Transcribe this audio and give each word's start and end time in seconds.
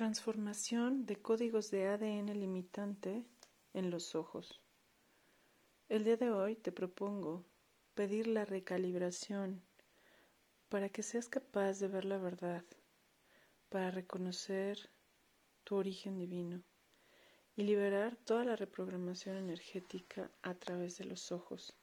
Transformación 0.00 1.04
de 1.04 1.16
códigos 1.16 1.70
de 1.70 1.86
ADN 1.86 2.32
limitante 2.40 3.26
en 3.74 3.90
los 3.90 4.14
ojos. 4.14 4.62
El 5.90 6.04
día 6.04 6.16
de 6.16 6.30
hoy 6.30 6.56
te 6.56 6.72
propongo 6.72 7.44
pedir 7.94 8.26
la 8.26 8.46
recalibración 8.46 9.60
para 10.70 10.88
que 10.88 11.02
seas 11.02 11.28
capaz 11.28 11.80
de 11.80 11.88
ver 11.88 12.06
la 12.06 12.16
verdad, 12.16 12.64
para 13.68 13.90
reconocer 13.90 14.88
tu 15.64 15.76
origen 15.76 16.16
divino 16.16 16.62
y 17.54 17.64
liberar 17.64 18.16
toda 18.16 18.46
la 18.46 18.56
reprogramación 18.56 19.36
energética 19.36 20.30
a 20.40 20.54
través 20.54 20.96
de 20.96 21.04
los 21.04 21.30
ojos. 21.30 21.76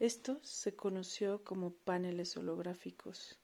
Esto 0.00 0.40
se 0.42 0.74
conoció 0.74 1.44
como 1.44 1.70
paneles 1.70 2.36
holográficos. 2.36 3.38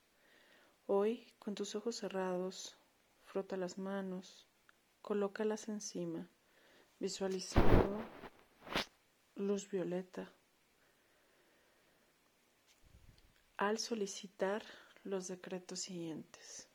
Hoy, 0.89 1.33
con 1.39 1.55
tus 1.55 1.77
ojos 1.77 1.95
cerrados, 1.95 2.78
frota 3.39 3.57
las 3.57 3.79
manos, 3.79 4.49
colócalas 5.01 5.69
encima, 5.69 6.29
visualizando 6.99 8.01
luz 9.37 9.71
violeta. 9.71 10.29
Al 13.57 13.79
solicitar 13.79 14.65
los 15.05 15.29
decretos 15.29 15.79
siguientes, 15.79 16.69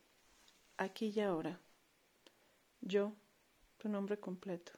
aquí 0.77 1.11
y 1.13 1.19
ahora, 1.19 1.59
yo, 2.79 3.11
tu 3.77 3.89
nombre 3.89 4.17
completo, 4.17 4.71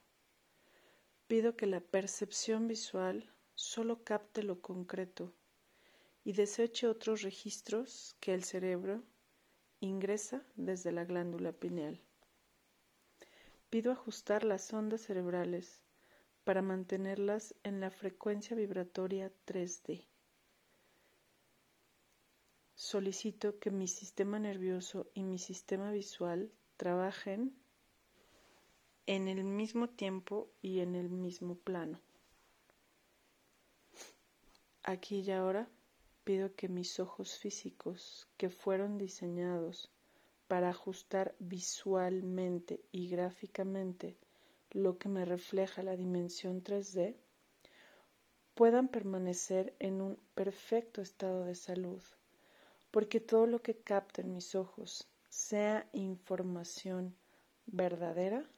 pido 1.28 1.56
que 1.56 1.68
la 1.68 1.82
percepción 1.82 2.68
visual 2.68 3.32
solo 3.54 4.04
capte 4.04 4.42
lo 4.42 4.60
concreto 4.60 5.36
y 6.24 6.34
deseche 6.34 6.88
otros 6.88 7.22
registros 7.22 8.16
que 8.20 8.34
el 8.34 8.44
cerebro 8.44 9.04
Ingresa 9.80 10.44
desde 10.56 10.92
la 10.92 11.06
glándula 11.06 11.52
pineal. 11.52 12.02
Pido 13.70 13.92
ajustar 13.92 14.44
las 14.44 14.74
ondas 14.74 15.02
cerebrales 15.02 15.84
para 16.44 16.62
mantenerlas 16.62 17.56
en 17.64 17.80
la 17.80 17.92
frecuencia 17.92 18.56
vibratoria 18.56 19.32
3D. 19.46 20.06
Solicito 22.76 23.60
que 23.60 23.72
mi 23.72 23.88
sistema 23.88 24.38
nervioso 24.38 25.08
y 25.14 25.24
mi 25.24 25.40
sistema 25.40 25.92
visual 25.92 26.52
trabajen 26.78 27.56
en 29.08 29.28
el 29.28 29.44
mismo 29.44 29.90
tiempo 29.90 30.52
y 30.62 30.80
en 30.80 30.96
el 30.96 31.10
mismo 31.10 31.56
plano. 31.56 32.00
Aquí 34.84 35.22
y 35.22 35.32
ahora 35.32 35.68
pido 36.26 36.56
que 36.56 36.68
mis 36.68 37.00
ojos 37.00 37.38
físicos, 37.38 38.28
que 38.36 38.50
fueron 38.50 38.98
diseñados 38.98 39.92
para 40.48 40.70
ajustar 40.70 41.36
visualmente 41.40 42.82
y 42.92 43.08
gráficamente 43.10 44.18
lo 44.72 44.98
que 44.98 45.08
me 45.08 45.24
refleja 45.24 45.84
la 45.84 45.96
dimensión 45.96 46.64
3D, 46.64 47.16
puedan 48.56 48.88
permanecer 48.88 49.76
en 49.80 50.02
un 50.02 50.18
perfecto 50.34 51.02
estado 51.02 51.46
de 51.46 51.56
salud, 51.56 52.02
porque 52.90 53.20
todo 53.20 53.46
lo 53.46 53.62
que 53.62 53.78
capten 53.78 54.34
mis 54.34 54.56
ojos 54.56 55.08
sea 55.30 55.88
información 55.94 57.16
verdadera 57.68 58.50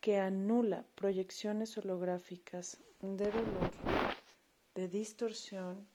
que 0.00 0.18
anula 0.18 0.84
proyecciones 0.94 1.78
holográficas 1.78 2.78
de 3.00 3.30
dolor, 3.30 3.70
de 4.74 4.88
distorsión 4.88 5.86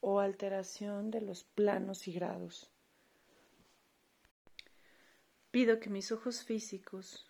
o 0.00 0.20
alteración 0.20 1.10
de 1.10 1.20
los 1.20 1.44
planos 1.44 2.08
y 2.08 2.12
grados. 2.12 2.70
Pido 5.50 5.80
que 5.80 5.90
mis 5.90 6.12
ojos 6.12 6.44
físicos 6.44 7.26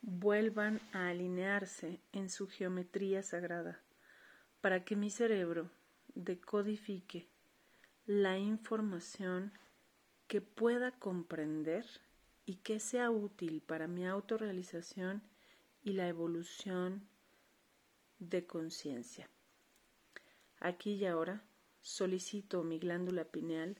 vuelvan 0.00 0.80
a 0.92 1.08
alinearse 1.08 2.00
en 2.12 2.30
su 2.30 2.46
geometría 2.46 3.22
sagrada 3.22 3.80
para 4.60 4.84
que 4.84 4.96
mi 4.96 5.10
cerebro 5.10 5.70
decodifique 6.14 7.28
la 8.06 8.38
información 8.38 9.52
que 10.26 10.40
pueda 10.40 10.92
comprender 10.92 11.84
y 12.46 12.56
que 12.56 12.80
sea 12.80 13.10
útil 13.10 13.62
para 13.62 13.88
mi 13.88 14.06
autorrealización 14.06 15.22
y 15.82 15.92
la 15.92 16.08
evolución 16.08 17.06
de 18.18 18.46
conciencia. 18.46 19.28
Aquí 20.60 20.92
y 20.92 21.06
ahora 21.06 21.42
solicito 21.84 22.64
mi 22.64 22.78
glándula 22.78 23.24
pineal 23.26 23.76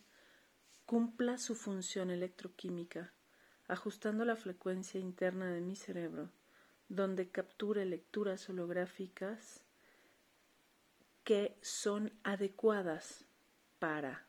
cumpla 0.84 1.38
su 1.38 1.54
función 1.54 2.10
electroquímica, 2.10 3.14
ajustando 3.66 4.26
la 4.26 4.36
frecuencia 4.36 5.00
interna 5.00 5.50
de 5.50 5.62
mi 5.62 5.74
cerebro, 5.74 6.30
donde 6.88 7.30
capture 7.30 7.86
lecturas 7.86 8.46
holográficas 8.50 9.62
que 11.24 11.56
son 11.62 12.12
adecuadas 12.24 13.24
para 13.78 14.26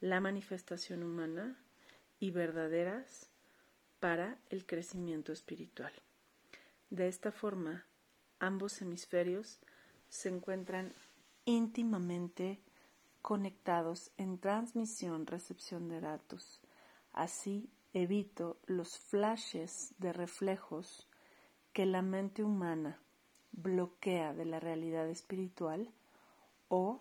la 0.00 0.22
manifestación 0.22 1.02
humana 1.02 1.62
y 2.18 2.30
verdaderas 2.30 3.28
para 4.00 4.38
el 4.48 4.64
crecimiento 4.64 5.32
espiritual. 5.32 5.92
De 6.88 7.08
esta 7.08 7.30
forma, 7.30 7.84
ambos 8.38 8.80
hemisferios 8.80 9.60
se 10.08 10.30
encuentran 10.30 10.94
íntimamente 11.44 12.62
conectados 13.22 14.10
en 14.16 14.38
transmisión-recepción 14.38 15.88
de 15.88 16.00
datos. 16.00 16.60
Así 17.12 17.68
evito 17.92 18.58
los 18.66 18.98
flashes 18.98 19.94
de 19.98 20.12
reflejos 20.12 21.08
que 21.72 21.86
la 21.86 22.02
mente 22.02 22.42
humana 22.42 23.00
bloquea 23.52 24.32
de 24.32 24.44
la 24.44 24.60
realidad 24.60 25.08
espiritual 25.08 25.92
o 26.68 27.00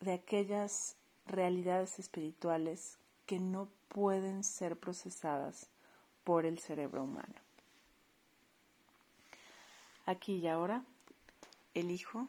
de 0.00 0.12
aquellas 0.12 0.96
realidades 1.26 1.98
espirituales 1.98 2.98
que 3.26 3.38
no 3.38 3.68
pueden 3.88 4.44
ser 4.44 4.78
procesadas 4.78 5.70
por 6.24 6.44
el 6.46 6.58
cerebro 6.58 7.04
humano. 7.04 7.34
Aquí 10.06 10.36
y 10.36 10.48
ahora 10.48 10.84
elijo 11.72 12.28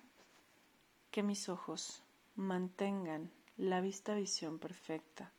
que 1.12 1.24
mis 1.24 1.50
ojos 1.50 2.05
mantengan 2.36 3.32
la 3.56 3.80
vista 3.80 4.14
visión 4.14 4.60
perfecta, 4.60 5.32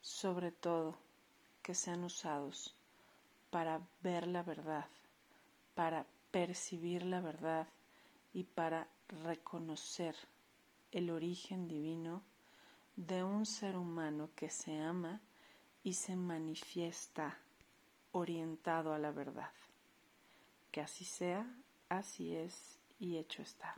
sobre 0.00 0.50
todo 0.50 0.96
que 1.62 1.74
sean 1.74 2.04
usados 2.04 2.74
para 3.50 3.80
ver 4.02 4.26
la 4.26 4.42
verdad, 4.42 4.86
para 5.74 6.06
percibir 6.30 7.04
la 7.04 7.20
verdad 7.20 7.68
y 8.32 8.44
para 8.44 8.88
reconocer 9.08 10.16
el 10.90 11.10
origen 11.10 11.68
divino 11.68 12.22
de 12.96 13.22
un 13.24 13.44
ser 13.44 13.76
humano 13.76 14.30
que 14.34 14.48
se 14.48 14.78
ama 14.78 15.20
y 15.82 15.94
se 15.94 16.16
manifiesta 16.16 17.38
orientado 18.12 18.94
a 18.94 18.98
la 18.98 19.10
verdad. 19.10 19.50
Que 20.70 20.80
así 20.80 21.04
sea, 21.04 21.46
así 21.90 22.34
es 22.34 22.78
y 22.98 23.18
hecho 23.18 23.42
está. 23.42 23.76